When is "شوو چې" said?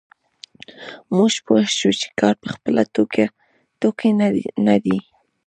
1.77-2.07